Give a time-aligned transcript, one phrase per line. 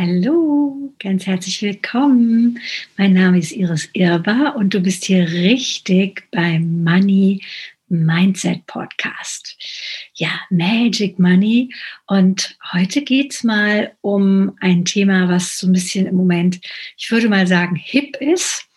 [0.00, 2.60] Hallo, ganz herzlich willkommen.
[2.96, 7.42] Mein Name ist Iris Irber und du bist hier richtig beim Money
[7.88, 9.56] Mindset Podcast.
[10.14, 11.74] Ja, Magic Money.
[12.06, 16.60] Und heute geht's mal um ein Thema, was so ein bisschen im Moment,
[16.96, 18.68] ich würde mal sagen, hip ist.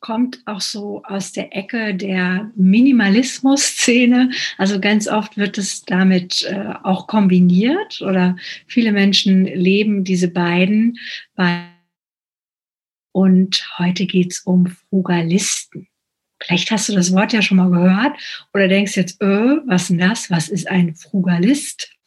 [0.00, 4.30] Mm, kommt auch so aus der Ecke der Minimalismus-Szene.
[4.58, 8.36] Also ganz oft wird es damit äh, auch kombiniert oder
[8.66, 10.98] viele Menschen leben diese beiden.
[13.12, 15.88] Und heute geht es um Frugalisten.
[16.42, 18.18] Vielleicht hast du das Wort ja schon mal gehört
[18.54, 19.26] oder denkst jetzt, äh,
[19.66, 20.30] was denn das?
[20.30, 21.99] Was ist ein Frugalist?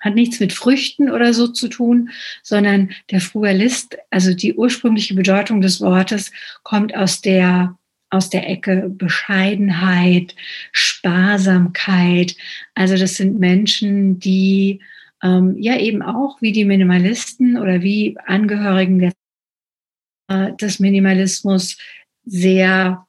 [0.00, 2.10] Hat nichts mit Früchten oder so zu tun,
[2.42, 6.32] sondern der Frugalist, also die ursprüngliche Bedeutung des Wortes,
[6.62, 7.76] kommt aus der
[8.12, 10.34] aus der Ecke Bescheidenheit,
[10.72, 12.34] Sparsamkeit.
[12.74, 14.80] Also das sind Menschen, die
[15.22, 19.12] ähm, ja eben auch wie die Minimalisten oder wie Angehörigen der,
[20.28, 21.78] äh, des Minimalismus
[22.24, 23.06] sehr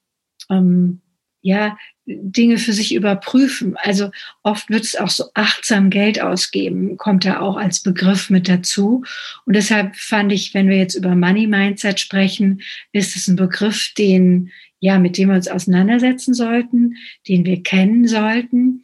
[0.52, 1.02] ähm,
[1.42, 1.78] ja
[2.20, 3.76] Dinge für sich überprüfen.
[3.78, 4.12] Also
[4.44, 9.04] oft wird es auch so achtsam Geld ausgeben, kommt da auch als Begriff mit dazu.
[9.46, 13.94] Und deshalb fand ich, wenn wir jetzt über Money Mindset sprechen, ist es ein Begriff,
[13.98, 16.96] den, ja, mit dem wir uns auseinandersetzen sollten,
[17.28, 18.84] den wir kennen sollten.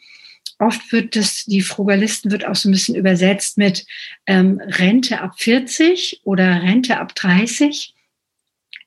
[0.60, 3.86] Oft wird das, die Frugalisten wird auch so ein bisschen übersetzt mit
[4.26, 7.94] ähm, Rente ab 40 oder Rente ab 30.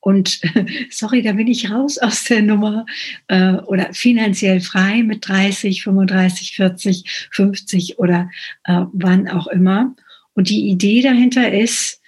[0.00, 0.40] Und
[0.90, 2.86] sorry, da bin ich raus aus der Nummer
[3.28, 8.30] äh, oder finanziell frei mit 30, 35, 40, 50 oder
[8.64, 9.94] äh, wann auch immer.
[10.34, 12.00] Und die Idee dahinter ist,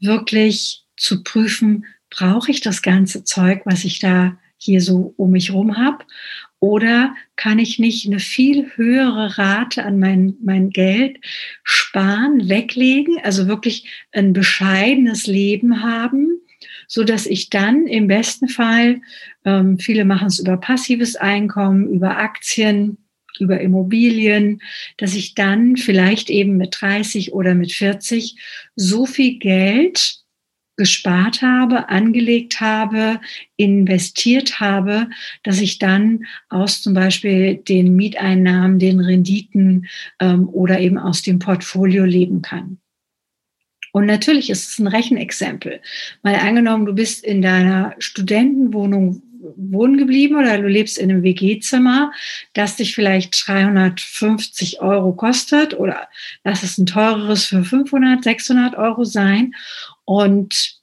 [0.00, 5.52] wirklich zu prüfen, brauche ich das ganze Zeug, was ich da hier so um mich
[5.52, 6.04] rum habe?
[6.58, 11.18] Oder kann ich nicht eine viel höhere Rate an mein, mein Geld
[11.62, 16.40] sparen, weglegen, also wirklich ein bescheidenes Leben haben,
[16.90, 19.00] so dass ich dann im besten Fall,
[19.44, 22.98] ähm, viele machen es über passives Einkommen, über Aktien,
[23.38, 24.60] über Immobilien,
[24.96, 28.34] dass ich dann vielleicht eben mit 30 oder mit 40
[28.74, 30.16] so viel Geld
[30.76, 33.20] gespart habe, angelegt habe,
[33.56, 35.08] investiert habe,
[35.44, 39.86] dass ich dann aus zum Beispiel den Mieteinnahmen, den Renditen
[40.18, 42.80] ähm, oder eben aus dem Portfolio leben kann.
[43.92, 45.80] Und natürlich ist es ein Rechenexempel.
[46.22, 49.22] Mal angenommen, du bist in deiner Studentenwohnung
[49.56, 52.12] wohnen geblieben oder du lebst in einem WG-Zimmer,
[52.52, 56.08] das dich vielleicht 350 Euro kostet oder
[56.44, 59.54] lass es ein teureres für 500, 600 Euro sein.
[60.04, 60.80] Und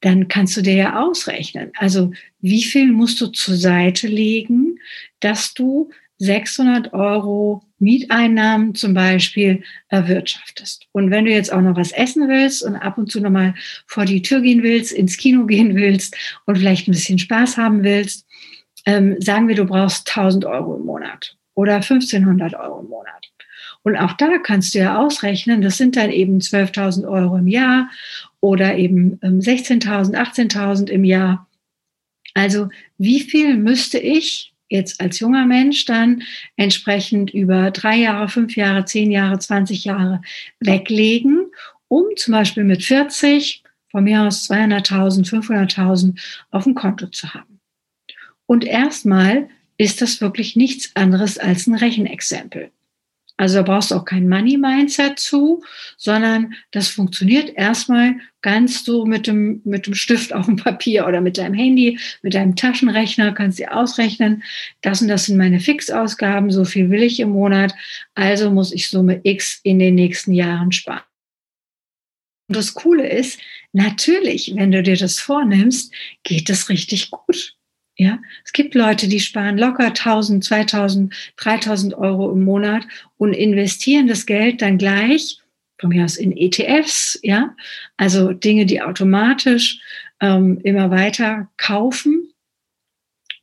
[0.00, 1.72] dann kannst du dir ja ausrechnen.
[1.76, 4.78] Also wie viel musst du zur Seite legen,
[5.20, 5.90] dass du
[6.22, 10.86] 600 Euro Mieteinnahmen zum Beispiel erwirtschaftest.
[10.92, 13.54] Und wenn du jetzt auch noch was essen willst und ab und zu nochmal
[13.86, 16.16] vor die Tür gehen willst, ins Kino gehen willst
[16.46, 18.24] und vielleicht ein bisschen Spaß haben willst,
[18.86, 23.32] ähm, sagen wir, du brauchst 1000 Euro im Monat oder 1500 Euro im Monat.
[23.82, 27.90] Und auch da kannst du ja ausrechnen, das sind dann eben 12.000 Euro im Jahr
[28.38, 31.48] oder eben 16.000, ähm, 18.000 im Jahr.
[32.34, 36.22] Also wie viel müsste ich jetzt als junger Mensch dann
[36.56, 40.22] entsprechend über drei Jahre, fünf Jahre, zehn Jahre, 20 Jahre
[40.60, 41.46] weglegen,
[41.88, 46.18] um zum Beispiel mit 40 von mir aus 200.000, 500.000
[46.50, 47.60] auf dem Konto zu haben.
[48.46, 52.70] Und erstmal ist das wirklich nichts anderes als ein Rechenexempel.
[53.42, 55.64] Also da brauchst du auch kein Money Mindset zu,
[55.96, 61.20] sondern das funktioniert erstmal ganz so mit dem, mit dem Stift auf dem Papier oder
[61.20, 64.44] mit deinem Handy, mit deinem Taschenrechner kannst du ausrechnen,
[64.82, 67.74] das und das sind meine Fixausgaben, so viel will ich im Monat,
[68.14, 71.02] also muss ich Summe X in den nächsten Jahren sparen.
[72.46, 73.40] Und das Coole ist,
[73.72, 75.92] natürlich, wenn du dir das vornimmst,
[76.22, 77.56] geht das richtig gut.
[77.96, 82.86] Ja, es gibt Leute, die sparen locker 1000, 2000, 3000 Euro im Monat
[83.18, 85.38] und investieren das Geld dann gleich
[85.78, 87.54] von mir aus in ETFs, ja,
[87.96, 89.80] also Dinge, die automatisch
[90.20, 92.32] ähm, immer weiter kaufen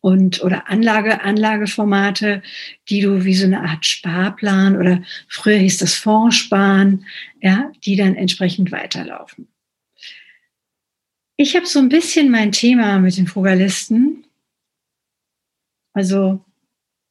[0.01, 2.41] und oder Anlage, Anlageformate,
[2.87, 7.05] die du wie so eine Art Sparplan oder früher hieß das Fondssparen,
[7.41, 9.49] ja, die dann entsprechend weiterlaufen.
[11.35, 14.25] Ich habe so ein bisschen mein Thema mit den Frugalisten
[15.99, 16.39] also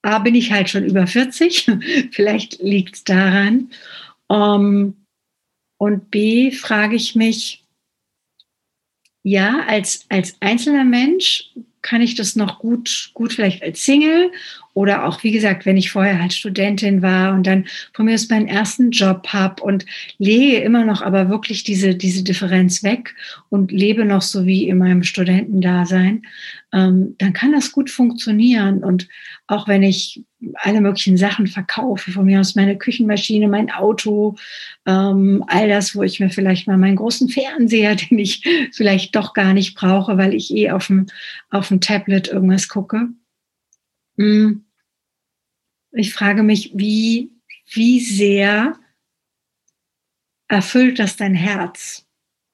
[0.03, 1.71] A bin ich halt schon über 40,
[2.11, 3.71] vielleicht liegt es daran.
[4.29, 4.97] Um, ähm,
[5.79, 7.65] und B frage ich mich,
[9.23, 11.51] ja, als, als einzelner Mensch
[11.83, 14.33] kann ich das noch gut, gut vielleicht als Single
[14.79, 18.29] oder auch, wie gesagt, wenn ich vorher halt Studentin war und dann von mir aus
[18.29, 19.85] meinen ersten Job habe und
[20.19, 23.17] lege immer noch aber wirklich diese, diese Differenz weg
[23.49, 26.23] und lebe noch so wie in meinem Studentendasein,
[26.73, 28.85] ähm, dann kann das gut funktionieren.
[28.85, 29.09] Und
[29.49, 30.23] auch wenn ich
[30.55, 34.37] alle möglichen Sachen verkaufe, von mir aus meine Küchenmaschine, mein Auto,
[34.87, 39.35] ähm, all das, wo ich mir vielleicht mal meinen großen Fernseher, den ich vielleicht doch
[39.35, 41.07] gar nicht brauche, weil ich eh auf dem,
[41.51, 43.09] auf dem Tablet irgendwas gucke.
[44.17, 44.63] Hm
[45.93, 47.31] ich frage mich, wie,
[47.71, 48.79] wie sehr
[50.49, 52.05] erfüllt das dein Herz?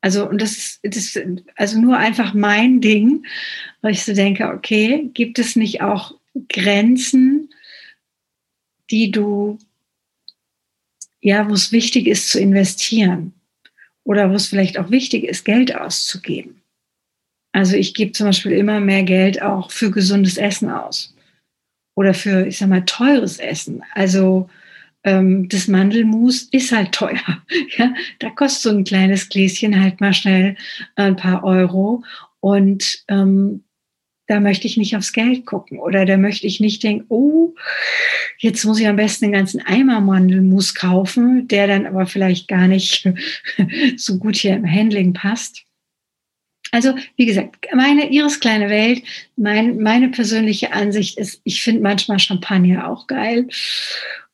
[0.00, 1.19] Also, und das ist,
[1.56, 3.25] also nur einfach mein Ding,
[3.81, 6.14] weil ich so denke, okay, gibt es nicht auch
[6.50, 7.48] Grenzen,
[8.90, 9.58] die du,
[11.20, 13.32] ja, wo es wichtig ist zu investieren
[14.04, 16.60] oder wo es vielleicht auch wichtig ist, Geld auszugeben?
[17.52, 21.13] Also ich gebe zum Beispiel immer mehr Geld auch für gesundes Essen aus
[21.94, 23.82] oder für, ich sag mal, teures Essen.
[23.94, 24.49] Also
[25.05, 27.19] ähm, das Mandelmus ist halt teuer.
[27.76, 27.93] Ja?
[28.19, 30.56] Da kostet so ein kleines Gläschen halt mal schnell
[30.96, 32.02] ein paar Euro.
[32.41, 33.64] Und ähm,
[34.26, 37.55] da möchte ich nicht aufs Geld gucken oder da möchte ich nicht denken, oh,
[38.38, 42.67] jetzt muss ich am besten den ganzen Eimer Mandelmus kaufen, der dann aber vielleicht gar
[42.67, 43.11] nicht
[43.96, 45.64] so gut hier im Handling passt.
[46.74, 49.04] Also, wie gesagt, meine, Ihres kleine Welt,
[49.36, 53.46] mein, meine persönliche Ansicht ist, ich finde manchmal Champagner auch geil.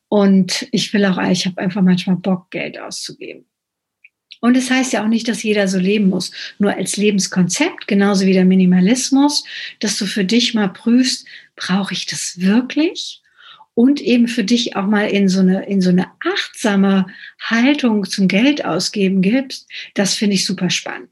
[0.07, 3.45] Und ich will auch, ich habe einfach manchmal Bock, Geld auszugeben.
[4.39, 6.31] Und es das heißt ja auch nicht, dass jeder so leben muss.
[6.57, 9.43] Nur als Lebenskonzept, genauso wie der Minimalismus,
[9.79, 13.21] dass du für dich mal prüfst, brauche ich das wirklich?
[13.75, 17.05] Und eben für dich auch mal in so eine, in so eine achtsame
[17.39, 21.11] Haltung zum Geld ausgeben gibst, das finde ich super spannend.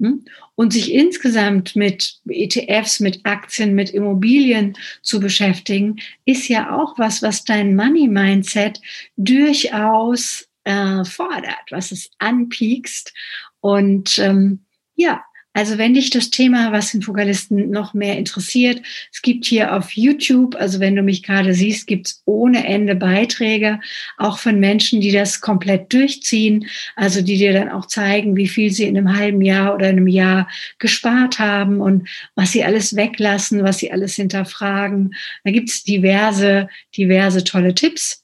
[0.00, 0.24] Hm?
[0.56, 7.22] Und sich insgesamt mit ETFs, mit Aktien, mit Immobilien zu beschäftigen, ist ja auch was,
[7.22, 8.80] was dein Money-Mindset
[9.16, 13.12] durchaus äh, fordert, was es anpiekst.
[13.60, 14.64] Und ähm,
[14.96, 15.24] ja,
[15.54, 19.92] also wenn dich das Thema, was den Fugalisten noch mehr interessiert, es gibt hier auf
[19.92, 23.78] YouTube, also wenn du mich gerade siehst, gibt's ohne Ende Beiträge,
[24.18, 26.66] auch von Menschen, die das komplett durchziehen,
[26.96, 30.08] also die dir dann auch zeigen, wie viel sie in einem halben Jahr oder einem
[30.08, 30.48] Jahr
[30.80, 35.14] gespart haben und was sie alles weglassen, was sie alles hinterfragen.
[35.44, 38.23] Da gibt's diverse, diverse tolle Tipps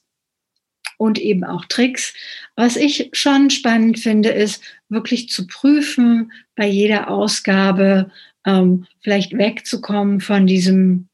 [1.00, 2.12] und eben auch Tricks.
[2.56, 8.10] Was ich schon spannend finde, ist wirklich zu prüfen, bei jeder Ausgabe
[8.44, 11.08] ähm, vielleicht wegzukommen von diesem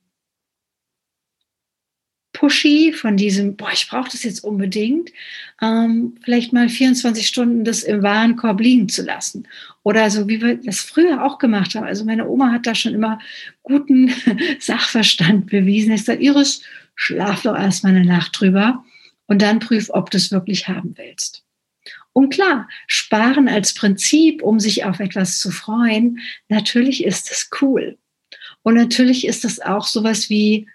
[2.33, 5.11] pushy, von diesem, boah, ich brauche das jetzt unbedingt,
[5.62, 9.47] ähm, vielleicht mal 24 Stunden das im Warenkorb liegen zu lassen.
[9.85, 11.87] Oder so, wie wir das früher auch gemacht haben.
[11.87, 13.21] Also meine Oma hat da schon immer
[13.62, 14.12] guten
[14.59, 15.93] Sachverstand bewiesen.
[15.93, 16.62] Ich sage, Iris,
[16.97, 18.85] schlaf doch erstmal eine Nacht drüber
[19.26, 21.44] und dann prüf, ob du es wirklich haben willst.
[22.12, 27.99] Und klar, sparen als Prinzip, um sich auf etwas zu freuen, natürlich ist es cool.
[28.62, 30.67] Und natürlich ist es auch sowas wie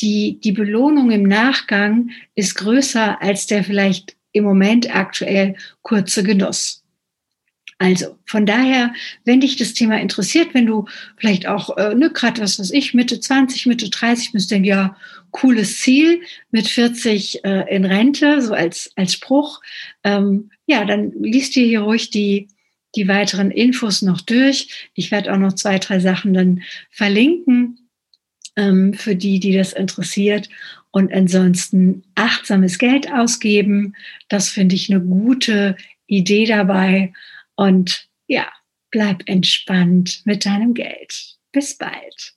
[0.00, 6.79] die, die Belohnung im Nachgang ist größer als der vielleicht im Moment aktuell kurze Genuss.
[7.80, 8.92] Also von daher,
[9.24, 10.84] wenn dich das Thema interessiert, wenn du
[11.16, 14.98] vielleicht auch, äh, ne, gerade was weiß ich, Mitte 20, Mitte 30 bist, denk ja,
[15.30, 19.62] cooles Ziel, mit 40 äh, in Rente, so als, als Spruch,
[20.04, 22.48] ähm, ja, dann liest dir hier ruhig die,
[22.96, 24.90] die weiteren Infos noch durch.
[24.92, 27.88] Ich werde auch noch zwei, drei Sachen dann verlinken
[28.56, 30.50] ähm, für die, die das interessiert.
[30.90, 33.94] Und ansonsten achtsames Geld ausgeben,
[34.28, 35.76] das finde ich eine gute
[36.06, 37.14] Idee dabei.
[37.60, 38.50] Und ja,
[38.90, 41.36] bleib entspannt mit deinem Geld.
[41.52, 42.32] Bis bald.